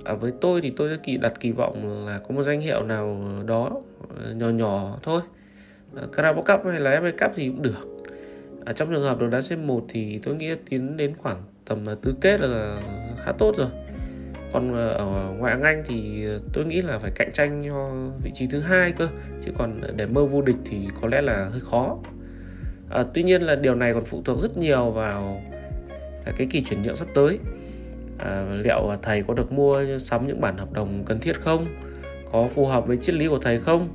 À, 0.05 0.15
với 0.15 0.33
tôi 0.41 0.61
thì 0.61 0.73
tôi 0.77 0.99
kỳ 1.03 1.17
đặt 1.17 1.33
kỳ 1.41 1.51
vọng 1.51 2.07
là 2.07 2.21
có 2.29 2.35
một 2.35 2.43
danh 2.43 2.61
hiệu 2.61 2.83
nào 2.83 3.21
đó 3.47 3.71
ờ, 4.25 4.33
nhỏ 4.33 4.49
nhỏ 4.49 4.99
thôi. 5.03 5.21
À, 5.97 6.03
Carabao 6.13 6.43
Cup 6.43 6.67
hay 6.71 6.81
là 6.81 7.01
FA 7.01 7.13
Cup 7.13 7.33
thì 7.37 7.49
cũng 7.49 7.63
được. 7.63 7.89
À, 8.65 8.73
trong 8.73 8.91
trường 8.91 9.03
hợp 9.03 9.21
được 9.21 9.29
đá 9.31 9.39
C1 9.39 9.81
thì 9.89 10.21
tôi 10.23 10.35
nghĩ 10.35 10.51
tiến 10.71 10.97
đến 10.97 11.15
khoảng 11.19 11.43
tầm 11.65 11.87
ờ, 11.87 11.95
tứ 12.03 12.15
kết 12.21 12.41
là 12.41 12.81
khá 13.25 13.33
tốt 13.33 13.55
rồi. 13.57 13.69
Còn 14.55 14.75
ờ, 14.75 14.89
ở 14.89 15.35
ngoại 15.39 15.53
hạng 15.53 15.63
Anh 15.63 15.83
thì 15.87 16.27
ờ, 16.27 16.41
tôi 16.53 16.65
nghĩ 16.65 16.83
là 16.83 16.99
phải 16.99 17.11
cạnh 17.15 17.31
tranh 17.33 17.63
cho 17.67 17.91
vị 18.23 18.31
trí 18.35 18.47
thứ 18.47 18.61
hai 18.61 18.93
cơ, 18.93 19.09
chứ 19.45 19.53
còn 19.59 19.81
để 19.97 20.07
mơ 20.07 20.27
vô 20.27 20.43
địch 20.43 20.57
thì 20.65 20.89
có 21.01 21.09
lẽ 21.09 21.23
là 21.23 21.49
hơi 21.49 21.61
khó. 21.71 21.99
À, 22.91 23.05
tuy 23.15 23.23
nhiên 23.23 23.43
là 23.43 23.57
điều 23.57 23.75
này 23.75 23.95
còn 23.95 24.05
phụ 24.05 24.23
thuộc 24.25 24.41
rất 24.43 24.57
nhiều 24.57 24.91
vào 24.91 25.43
à, 26.25 26.33
cái 26.37 26.47
kỳ 26.51 26.65
chuyển 26.65 26.83
nhượng 26.83 26.97
sắp 26.97 27.09
tới. 27.15 27.39
À, 28.19 28.47
liệu 28.65 28.93
thầy 29.03 29.23
có 29.23 29.35
được 29.35 29.53
mua 29.53 29.99
sắm 29.99 30.27
những 30.27 30.41
bản 30.41 30.59
hợp 30.59 30.73
đồng 30.73 31.05
cần 31.07 31.21
thiết 31.21 31.41
không? 31.41 31.67
Có 32.33 32.49
phù 32.49 32.67
hợp 32.67 32.87
với 32.87 32.97
triết 32.97 33.15
lý 33.15 33.29
của 33.29 33.39
thầy 33.39 33.61
không? 33.61 33.89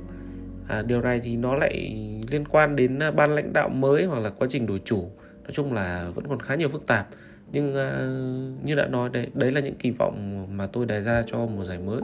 À, 0.68 0.82
điều 0.82 1.00
này 1.00 1.20
thì 1.22 1.36
nó 1.36 1.54
lại 1.54 1.96
liên 2.30 2.44
quan 2.48 2.76
đến 2.76 2.98
à, 2.98 3.10
ban 3.10 3.34
lãnh 3.34 3.52
đạo 3.52 3.68
mới 3.68 4.04
hoặc 4.04 4.18
là 4.18 4.30
quá 4.30 4.48
trình 4.50 4.66
đổi 4.66 4.80
chủ. 4.84 5.10
Nói 5.42 5.52
chung 5.52 5.72
là 5.72 6.10
vẫn 6.14 6.28
còn 6.28 6.40
khá 6.40 6.54
nhiều 6.54 6.68
phức 6.68 6.86
tạp 6.86 7.08
nhưng 7.52 7.76
à, 7.76 8.06
như 8.64 8.74
đã 8.74 8.86
nói 8.86 9.10
đấy 9.12 9.26
đấy 9.34 9.50
là 9.50 9.60
những 9.60 9.74
kỳ 9.74 9.90
vọng 9.90 10.46
mà 10.56 10.66
tôi 10.66 10.86
đề 10.86 11.00
ra 11.00 11.22
cho 11.26 11.38
mùa 11.38 11.64
giải 11.64 11.78
mới 11.78 12.00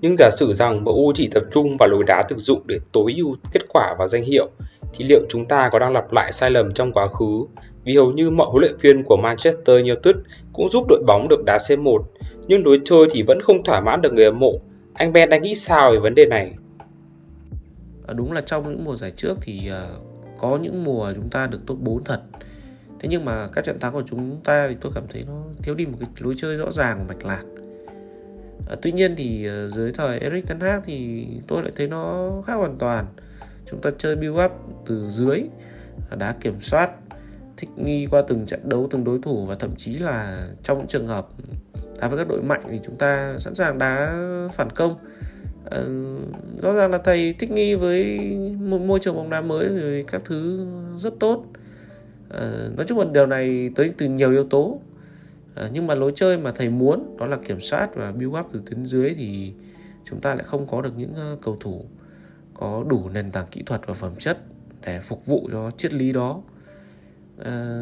nhưng 0.00 0.16
giả 0.18 0.30
sử 0.36 0.54
rằng 0.54 0.84
MU 0.84 1.12
chỉ 1.14 1.28
tập 1.28 1.42
trung 1.52 1.76
vào 1.76 1.88
lối 1.88 2.04
đá 2.06 2.22
thực 2.28 2.38
dụng 2.38 2.62
để 2.66 2.78
tối 2.92 3.14
ưu 3.16 3.36
kết 3.52 3.62
quả 3.68 3.94
và 3.98 4.08
danh 4.08 4.22
hiệu 4.22 4.50
thì 4.94 5.04
liệu 5.04 5.20
chúng 5.28 5.46
ta 5.46 5.68
có 5.72 5.78
đang 5.78 5.92
lặp 5.92 6.12
lại 6.12 6.32
sai 6.32 6.50
lầm 6.50 6.72
trong 6.72 6.92
quá 6.92 7.08
khứ? 7.08 7.46
Vì 7.84 7.96
hầu 7.96 8.12
như 8.12 8.30
mọi 8.30 8.46
huấn 8.50 8.60
luyện 8.60 8.76
viên 8.80 9.04
của 9.04 9.16
Manchester 9.16 9.76
United 9.76 10.16
cũng 10.52 10.68
giúp 10.68 10.84
đội 10.88 11.02
bóng 11.06 11.28
được 11.28 11.44
đá 11.44 11.56
C1, 11.56 12.02
nhưng 12.46 12.66
lối 12.66 12.80
chơi 12.84 13.06
thì 13.10 13.22
vẫn 13.22 13.42
không 13.42 13.64
thỏa 13.64 13.80
mãn 13.80 14.02
được 14.02 14.12
người 14.12 14.24
hâm 14.24 14.38
mộ. 14.38 14.52
Anh 14.94 15.12
Ben 15.12 15.30
đang 15.30 15.42
nghĩ 15.42 15.54
sao 15.54 15.92
về 15.92 15.98
vấn 15.98 16.14
đề 16.14 16.26
này? 16.26 16.54
À, 18.06 18.14
đúng 18.14 18.32
là 18.32 18.40
trong 18.40 18.68
những 18.68 18.84
mùa 18.84 18.96
giải 18.96 19.10
trước 19.10 19.34
thì 19.40 19.70
uh, 19.70 20.02
có 20.40 20.58
những 20.62 20.84
mùa 20.84 21.12
chúng 21.14 21.30
ta 21.30 21.46
được 21.46 21.60
top 21.66 21.78
4 21.80 22.04
thật 22.04 22.20
thế 23.02 23.08
nhưng 23.08 23.24
mà 23.24 23.46
các 23.52 23.64
trận 23.64 23.80
thắng 23.80 23.92
của 23.92 24.02
chúng 24.06 24.40
ta 24.44 24.68
thì 24.68 24.76
tôi 24.80 24.92
cảm 24.94 25.04
thấy 25.08 25.24
nó 25.26 25.42
thiếu 25.62 25.74
đi 25.74 25.86
một 25.86 25.96
cái 26.00 26.08
lối 26.18 26.34
chơi 26.36 26.56
rõ 26.56 26.72
ràng 26.72 26.98
của 26.98 27.04
mạch 27.08 27.24
lạc. 27.24 27.42
À, 28.68 28.76
tuy 28.82 28.92
nhiên 28.92 29.14
thì 29.16 29.46
ờ, 29.46 29.70
dưới 29.70 29.92
thời 29.92 30.18
Eric 30.18 30.46
Ten 30.46 30.60
Hag 30.60 30.82
thì 30.84 31.26
tôi 31.46 31.62
lại 31.62 31.72
thấy 31.76 31.88
nó 31.88 32.30
khác 32.46 32.54
hoàn 32.54 32.78
toàn. 32.78 33.06
Chúng 33.70 33.80
ta 33.80 33.90
chơi 33.98 34.16
build 34.16 34.38
up 34.44 34.52
từ 34.86 35.08
dưới 35.08 35.42
à, 36.10 36.16
đá 36.16 36.32
kiểm 36.32 36.60
soát 36.60 36.90
thích 37.56 37.68
nghi 37.76 38.06
qua 38.10 38.22
từng 38.28 38.46
trận 38.46 38.68
đấu 38.68 38.88
từng 38.90 39.04
đối 39.04 39.18
thủ 39.22 39.46
và 39.46 39.54
thậm 39.54 39.76
chí 39.76 39.98
là 39.98 40.46
trong 40.62 40.78
những 40.78 40.86
trường 40.86 41.06
hợp 41.06 41.28
đá 42.00 42.08
với 42.08 42.18
các 42.18 42.28
đội 42.28 42.42
mạnh 42.42 42.60
thì 42.68 42.80
chúng 42.84 42.96
ta 42.96 43.36
sẵn 43.38 43.54
sàng 43.54 43.78
đá 43.78 44.14
phản 44.52 44.70
công. 44.70 44.96
À, 45.70 45.78
rõ 46.62 46.72
ràng 46.72 46.90
là 46.90 46.98
thầy 46.98 47.34
thích 47.38 47.50
nghi 47.50 47.74
với 47.74 48.18
một 48.60 48.80
môi 48.80 48.98
trường 49.02 49.16
bóng 49.16 49.30
đá 49.30 49.40
mới 49.40 49.68
rồi 49.68 50.04
các 50.12 50.22
thứ 50.24 50.66
rất 50.98 51.12
tốt 51.20 51.44
à, 52.32 52.68
nói 52.76 52.86
chung 52.88 52.98
là 52.98 53.04
điều 53.12 53.26
này 53.26 53.70
tới 53.74 53.92
từ 53.98 54.08
nhiều 54.08 54.30
yếu 54.30 54.44
tố. 54.44 54.80
À, 55.54 55.70
nhưng 55.72 55.86
mà 55.86 55.94
lối 55.94 56.12
chơi 56.14 56.38
mà 56.38 56.52
thầy 56.52 56.68
muốn 56.68 57.16
đó 57.18 57.26
là 57.26 57.36
kiểm 57.36 57.60
soát 57.60 57.94
và 57.94 58.12
build 58.12 58.34
up 58.40 58.46
từ 58.52 58.62
tuyến 58.66 58.86
dưới 58.86 59.14
thì 59.14 59.52
chúng 60.04 60.20
ta 60.20 60.34
lại 60.34 60.44
không 60.44 60.66
có 60.66 60.82
được 60.82 60.92
những 60.96 61.14
ờ, 61.14 61.36
cầu 61.42 61.56
thủ 61.60 61.84
có 62.54 62.84
đủ 62.88 63.08
nền 63.08 63.30
tảng 63.30 63.46
kỹ 63.50 63.62
thuật 63.66 63.80
và 63.86 63.94
phẩm 63.94 64.12
chất 64.18 64.38
để 64.86 65.00
phục 65.00 65.26
vụ 65.26 65.48
cho 65.52 65.70
triết 65.76 65.92
lý 65.92 66.12
đó. 66.12 66.42
À, 67.44 67.76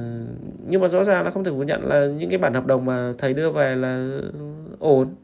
nhưng 0.69 0.80
mà 0.80 0.88
rõ 0.88 1.04
ràng 1.04 1.25
là 1.25 1.30
không 1.30 1.45
thể 1.45 1.50
phủ 1.50 1.62
nhận 1.62 1.87
là 1.87 2.07
những 2.07 2.30
cái 2.30 2.38
bản 2.38 2.54
hợp 2.54 2.66
đồng 2.66 2.85
mà 2.85 3.12
thầy 3.19 3.35
đưa 3.35 3.50
về 3.50 3.76
là 3.76 4.21
ổn 4.78 5.14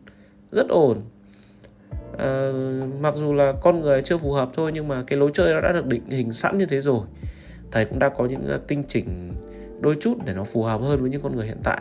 rất 0.52 0.68
ổn. 0.68 1.00
À, 2.18 2.52
mặc 3.00 3.14
dù 3.16 3.34
là 3.34 3.52
con 3.62 3.80
người 3.80 4.02
chưa 4.02 4.18
phù 4.18 4.32
hợp 4.32 4.50
thôi 4.54 4.70
nhưng 4.74 4.88
mà 4.88 5.04
cái 5.06 5.18
lối 5.18 5.30
chơi 5.34 5.54
nó 5.54 5.60
đã 5.60 5.72
được 5.72 5.86
định 5.86 6.10
hình 6.10 6.32
sẵn 6.32 6.58
như 6.58 6.66
thế 6.66 6.80
rồi 6.80 7.00
thầy 7.70 7.84
cũng 7.84 7.98
đã 7.98 8.08
có 8.08 8.26
những 8.26 8.46
ờ, 8.46 8.60
tinh 8.68 8.82
chỉnh 8.88 9.32
đôi 9.80 9.96
chút 10.00 10.18
để 10.26 10.34
nó 10.34 10.44
phù 10.44 10.62
hợp 10.62 10.80
hơn 10.80 11.00
với 11.00 11.10
những 11.10 11.22
con 11.22 11.36
người 11.36 11.46
hiện 11.46 11.58
tại 11.64 11.80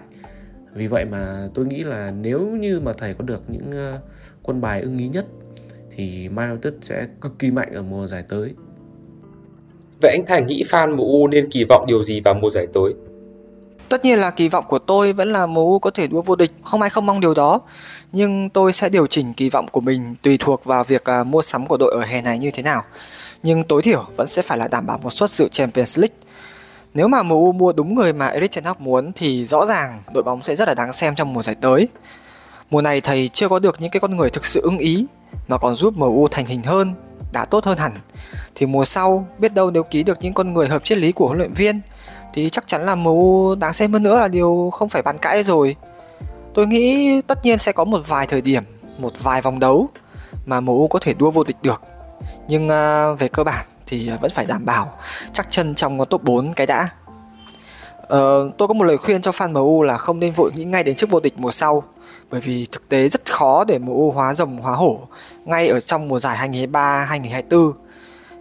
vì 0.76 0.88
vậy 0.88 1.06
mà 1.06 1.50
tôi 1.54 1.66
nghĩ 1.66 1.84
là 1.84 2.12
nếu 2.12 2.40
như 2.40 2.80
mà 2.80 2.94
thầy 2.94 3.14
có 3.14 3.24
được 3.24 3.42
những 3.48 3.72
ờ, 3.72 4.00
quân 4.44 4.62
bài 4.62 4.82
ưng 4.82 4.98
ý 4.98 5.08
nhất, 5.08 5.26
thì 5.96 6.30
Man 6.30 6.50
United 6.50 6.74
sẽ 6.82 7.08
cực 7.22 7.40
kỳ 7.40 7.52
mạnh 7.52 7.74
ở 7.74 7.82
mùa 7.82 8.08
giải 8.08 8.24
tới. 8.30 8.54
Vậy 10.02 10.12
anh 10.12 10.26
Thành 10.28 10.48
nghĩ 10.48 10.64
fan 10.70 10.96
MU 10.96 11.28
nên 11.28 11.50
kỳ 11.52 11.66
vọng 11.70 11.86
điều 11.88 12.04
gì 12.04 12.20
vào 12.20 12.34
mùa 12.34 12.50
giải 12.50 12.68
tới? 12.74 12.94
Tất 13.90 14.06
nhiên 14.06 14.20
là 14.20 14.32
kỳ 14.32 14.50
vọng 14.50 14.66
của 14.68 14.80
tôi 14.80 15.14
vẫn 15.14 15.34
là 15.34 15.46
MU 15.46 15.80
có 15.80 15.90
thể 15.90 16.08
đua 16.08 16.22
vô 16.22 16.36
địch, 16.36 16.52
không 16.64 16.82
ai 16.82 16.90
không 16.90 17.06
mong 17.06 17.20
điều 17.20 17.34
đó. 17.34 17.62
Nhưng 18.12 18.50
tôi 18.50 18.74
sẽ 18.74 18.90
điều 18.90 19.08
chỉnh 19.08 19.34
kỳ 19.34 19.50
vọng 19.50 19.68
của 19.72 19.82
mình 19.82 20.16
tùy 20.22 20.38
thuộc 20.38 20.66
vào 20.66 20.84
việc 20.84 21.04
uh, 21.22 21.28
mua 21.28 21.42
sắm 21.42 21.68
của 21.68 21.78
đội 21.78 21.94
ở 21.94 22.02
hè 22.02 22.22
này 22.22 22.40
như 22.40 22.52
thế 22.52 22.64
nào. 22.64 22.84
Nhưng 23.44 23.64
tối 23.64 23.82
thiểu 23.82 24.06
vẫn 24.16 24.28
sẽ 24.28 24.42
phải 24.42 24.58
là 24.58 24.68
đảm 24.68 24.86
bảo 24.86 24.98
một 25.04 25.10
suất 25.10 25.30
dự 25.30 25.48
Champions 25.52 26.00
League. 26.00 26.16
Nếu 26.94 27.08
mà 27.08 27.24
MU 27.24 27.52
mua 27.52 27.74
đúng 27.74 27.96
người 27.96 28.14
mà 28.14 28.28
Erik 28.28 28.56
Ten 28.56 28.64
Hag 28.64 28.76
muốn 28.80 29.12
thì 29.16 29.46
rõ 29.46 29.66
ràng 29.66 30.02
đội 30.14 30.24
bóng 30.24 30.44
sẽ 30.44 30.56
rất 30.56 30.68
là 30.68 30.74
đáng 30.74 30.94
xem 30.94 31.16
trong 31.16 31.34
mùa 31.34 31.42
giải 31.42 31.56
tới. 31.62 31.88
Mùa 32.70 32.82
này 32.82 33.02
thầy 33.02 33.30
chưa 33.34 33.50
có 33.50 33.60
được 33.60 33.82
những 33.82 33.92
cái 33.92 34.00
con 34.00 34.18
người 34.18 34.30
thực 34.30 34.46
sự 34.46 34.62
ưng 34.64 34.78
ý 34.78 35.06
mà 35.48 35.58
còn 35.58 35.76
giúp 35.76 35.98
MU 35.98 36.28
thành 36.28 36.46
hình 36.46 36.62
hơn, 36.62 36.94
đã 37.34 37.46
tốt 37.46 37.66
hơn 37.66 37.78
hẳn. 37.78 37.92
Thì 38.56 38.66
mùa 38.66 38.86
sau 38.86 39.28
biết 39.40 39.54
đâu 39.54 39.72
nếu 39.72 39.84
ký 39.84 40.04
được 40.04 40.18
những 40.22 40.34
con 40.34 40.54
người 40.54 40.68
hợp 40.68 40.84
triết 40.84 40.98
lý 40.98 41.12
của 41.12 41.26
huấn 41.26 41.38
luyện 41.38 41.54
viên 41.54 41.82
thì 42.36 42.50
chắc 42.50 42.68
chắn 42.68 42.86
là 42.86 42.96
MU 42.96 43.56
đáng 43.56 43.74
xem 43.74 43.94
hơn 43.94 44.04
nữa 44.04 44.20
là 44.20 44.28
điều 44.28 44.70
không 44.74 44.90
phải 44.90 45.02
bàn 45.02 45.18
cãi 45.18 45.44
rồi. 45.44 45.76
Tôi 46.54 46.68
nghĩ 46.68 47.22
tất 47.22 47.40
nhiên 47.44 47.58
sẽ 47.58 47.72
có 47.72 47.84
một 47.84 48.02
vài 48.08 48.28
thời 48.28 48.42
điểm, 48.42 48.64
một 48.98 49.12
vài 49.24 49.42
vòng 49.42 49.60
đấu 49.60 49.90
mà 50.46 50.60
MU 50.60 50.88
có 50.88 51.00
thể 51.00 51.14
đua 51.14 51.32
vô 51.32 51.44
địch 51.44 51.58
được. 51.62 51.82
Nhưng 52.48 52.66
uh, 52.66 53.20
về 53.20 53.28
cơ 53.28 53.44
bản 53.44 53.66
thì 53.88 54.10
à, 54.10 54.18
vẫn 54.22 54.32
phải 54.32 54.46
đảm 54.46 54.66
bảo 54.66 54.98
chắc 55.34 55.48
chân 55.50 55.76
trong 55.76 56.00
top 56.10 56.24
4 56.24 56.54
cái 56.54 56.68
đã. 56.68 56.90
Uh, 58.04 58.58
tôi 58.58 58.68
có 58.68 58.74
một 58.74 58.84
lời 58.84 58.98
khuyên 58.98 59.22
cho 59.22 59.32
fan 59.32 59.52
MU 59.52 59.84
là 59.84 59.98
không 59.98 60.20
nên 60.20 60.34
vội 60.34 60.52
nghĩ 60.56 60.64
ngay 60.64 60.84
đến 60.84 60.96
trước 60.96 61.10
vô 61.10 61.20
địch 61.20 61.34
mùa 61.38 61.52
sau 61.52 61.84
bởi 62.32 62.42
vì 62.42 62.68
thực 62.72 62.90
tế 62.90 63.10
rất 63.10 63.32
khó 63.32 63.64
để 63.64 63.80
MU 63.80 64.12
hóa 64.12 64.34
rồng 64.34 64.58
hóa 64.58 64.76
hổ 64.76 65.00
ngay 65.46 65.68
ở 65.68 65.80
trong 65.80 66.08
mùa 66.08 66.20
giải 66.20 66.50
2023-2024 66.50 67.72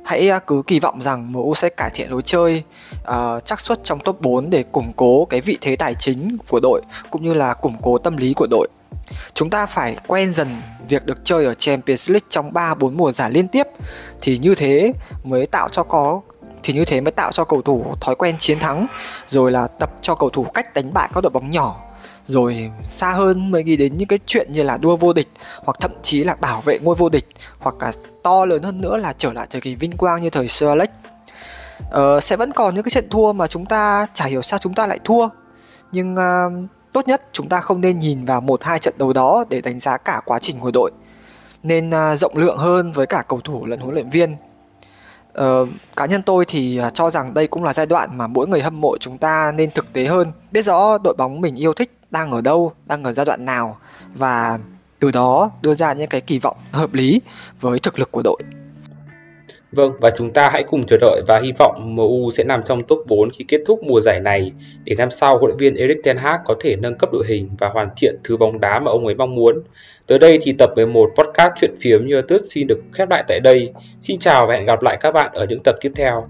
hãy 0.05 0.29
à, 0.29 0.39
cứ 0.39 0.63
kỳ 0.67 0.81
vọng 0.81 1.03
rằng 1.03 1.33
MU 1.33 1.55
sẽ 1.55 1.69
cải 1.69 1.91
thiện 1.95 2.11
lối 2.11 2.23
chơi 2.25 2.63
uh, 3.01 3.45
chắc 3.45 3.61
suất 3.61 3.85
trong 3.85 4.01
top 4.01 4.21
4 4.21 4.51
để 4.51 4.63
củng 4.63 4.93
cố 4.97 5.25
cái 5.25 5.41
vị 5.41 5.59
thế 5.61 5.77
tài 5.77 5.95
chính 5.95 6.37
của 6.49 6.61
đội 6.61 6.83
cũng 7.11 7.25
như 7.25 7.35
là 7.35 7.55
củng 7.55 7.77
cố 7.83 7.99
tâm 7.99 8.17
lý 8.17 8.35
của 8.35 8.47
đội. 8.51 8.69
Chúng 9.35 9.51
ta 9.51 9.67
phải 9.67 9.97
quen 10.07 10.33
dần 10.33 10.63
việc 10.89 11.07
được 11.07 11.25
chơi 11.25 11.45
ở 11.45 11.55
Champions 11.55 12.11
League 12.11 12.27
trong 12.31 12.53
3 12.53 12.75
4 12.75 12.97
mùa 12.97 13.13
giải 13.13 13.31
liên 13.31 13.49
tiếp 13.49 13.67
thì 14.21 14.39
như 14.39 14.55
thế 14.55 14.93
mới 15.25 15.47
tạo 15.47 15.69
cho 15.69 15.83
có 15.83 16.21
thì 16.63 16.73
như 16.73 16.85
thế 16.85 17.01
mới 17.01 17.13
tạo 17.13 17.33
cho 17.33 17.45
cầu 17.45 17.63
thủ 17.63 17.85
thói 18.01 18.15
quen 18.15 18.37
chiến 18.39 18.59
thắng 18.59 18.87
rồi 19.29 19.53
là 19.53 19.67
tập 19.67 19.91
cho 20.01 20.15
cầu 20.15 20.31
thủ 20.31 20.45
cách 20.45 20.75
đánh 20.75 20.95
bại 20.95 21.09
các 21.15 21.21
đội 21.21 21.31
bóng 21.31 21.51
nhỏ 21.51 21.94
rồi 22.27 22.71
xa 22.87 23.11
hơn 23.13 23.51
mới 23.51 23.65
nghĩ 23.65 23.77
đến 23.77 23.97
những 23.97 24.09
cái 24.09 24.19
chuyện 24.27 24.53
như 24.53 24.63
là 24.63 24.77
đua 24.77 24.97
vô 24.97 25.13
địch 25.13 25.29
hoặc 25.65 25.77
thậm 25.81 25.91
chí 26.03 26.25
là 26.25 26.35
bảo 26.35 26.61
vệ 26.61 26.79
ngôi 26.79 26.95
vô 26.95 27.09
địch 27.09 27.27
hoặc 27.59 27.75
là 27.81 27.93
to 28.23 28.45
lớn 28.45 28.63
hơn 28.63 28.81
nữa 28.81 28.97
là 28.97 29.15
trở 29.19 29.33
lại 29.33 29.47
thời 29.51 29.61
kỳ 29.61 29.75
vinh 29.75 29.97
quang 29.97 30.23
như 30.23 30.31
thời 30.31 30.49
Sir 30.49 30.69
Alex. 30.69 30.89
Ờ, 31.91 32.21
sẽ 32.21 32.37
vẫn 32.37 32.53
còn 32.53 32.75
những 32.75 32.85
cái 32.85 32.91
trận 32.91 33.09
thua 33.11 33.33
mà 33.33 33.47
chúng 33.47 33.67
ta 33.67 34.07
chả 34.15 34.25
hiểu 34.25 34.43
sao 34.43 34.59
chúng 34.59 34.75
ta 34.75 34.87
lại 34.87 34.99
thua. 35.05 35.29
Nhưng 35.93 36.15
uh, 36.15 36.71
tốt 36.93 37.09
nhất 37.09 37.23
chúng 37.33 37.49
ta 37.49 37.61
không 37.61 37.81
nên 37.81 37.99
nhìn 37.99 38.25
vào 38.25 38.41
một 38.41 38.65
hai 38.65 38.79
trận 38.79 38.95
đấu 38.99 39.13
đó 39.13 39.45
để 39.49 39.61
đánh 39.61 39.81
giá 39.81 39.97
cả 39.97 40.21
quá 40.25 40.39
trình 40.39 40.61
của 40.61 40.71
đội. 40.71 40.91
Nên 41.63 41.91
uh, 41.91 42.19
rộng 42.19 42.37
lượng 42.37 42.59
hơn 42.59 42.93
với 42.93 43.07
cả 43.07 43.23
cầu 43.29 43.41
thủ 43.41 43.67
lẫn 43.67 43.81
huấn 43.81 43.95
luyện 43.95 44.09
viên. 44.09 44.37
Uh, 45.41 45.69
cá 45.97 46.07
nhân 46.07 46.23
tôi 46.23 46.45
thì 46.49 46.81
uh, 46.87 46.95
cho 46.95 47.11
rằng 47.11 47.35
đây 47.35 47.47
cũng 47.47 47.65
là 47.65 47.73
giai 47.73 47.87
đoạn 47.87 48.19
mà 48.19 48.27
mỗi 48.27 48.49
người 48.49 48.61
hâm 48.61 48.81
mộ 48.81 48.97
chúng 49.01 49.19
ta 49.19 49.53
nên 49.53 49.71
thực 49.71 49.93
tế 49.93 50.07
hơn 50.07 50.33
biết 50.53 50.63
rõ 50.63 50.99
đội 50.99 51.15
bóng 51.19 51.41
mình 51.41 51.55
yêu 51.55 51.73
thích 51.73 51.91
đang 52.15 52.31
ở 52.31 52.41
đâu 52.41 52.73
đang 52.87 53.05
ở 53.05 53.13
giai 53.13 53.27
đoạn 53.27 53.45
nào 53.45 53.77
và 54.15 54.59
từ 55.01 55.11
đó 55.15 55.51
đưa 55.63 55.75
ra 55.75 55.93
những 55.93 56.09
cái 56.09 56.21
kỳ 56.21 56.39
vọng 56.39 56.57
hợp 56.73 56.95
lý 56.95 57.21
với 57.61 57.79
thực 57.79 57.99
lực 57.99 58.13
của 58.13 58.23
đội 58.23 58.39
Vâng, 59.75 59.93
và 60.01 60.11
chúng 60.17 60.33
ta 60.33 60.51
hãy 60.53 60.65
cùng 60.71 60.87
chờ 60.87 60.97
đợi 61.01 61.23
và 61.29 61.41
hy 61.43 61.53
vọng 61.59 61.97
MU 61.97 62.31
sẽ 62.33 62.45
nằm 62.45 62.63
trong 62.67 62.83
top 62.83 63.05
4 63.07 63.31
khi 63.31 63.45
kết 63.49 63.61
thúc 63.67 63.83
mùa 63.83 64.01
giải 64.01 64.21
này 64.21 64.53
để 64.85 64.95
năm 64.99 65.11
sau 65.11 65.39
huấn 65.39 65.51
luyện 65.51 65.57
viên 65.57 65.75
Erik 65.75 66.05
ten 66.05 66.17
Hag 66.17 66.41
có 66.45 66.55
thể 66.61 66.77
nâng 66.77 66.99
cấp 66.99 67.11
đội 67.13 67.25
hình 67.29 67.49
và 67.59 67.69
hoàn 67.69 67.89
thiện 67.97 68.17
thứ 68.25 68.37
bóng 68.37 68.61
đá 68.61 68.79
mà 68.79 68.91
ông 68.91 69.07
ấy 69.07 69.15
mong 69.15 69.35
muốn. 69.35 69.63
Tới 70.07 70.19
đây 70.19 70.39
thì 70.43 70.55
tập 70.59 70.71
11 70.77 71.11
podcast 71.17 71.53
chuyện 71.57 71.77
phiếm 71.81 72.07
như 72.07 72.23
tước 72.23 72.43
xin 72.47 72.67
được 72.67 72.79
khép 72.93 73.11
lại 73.11 73.25
tại 73.29 73.41
đây. 73.41 73.73
Xin 74.03 74.19
chào 74.19 74.47
và 74.47 74.55
hẹn 74.55 74.67
gặp 74.67 74.83
lại 74.83 74.97
các 75.01 75.13
bạn 75.13 75.31
ở 75.33 75.47
những 75.49 75.63
tập 75.65 75.77
tiếp 75.81 75.93
theo. 75.97 76.25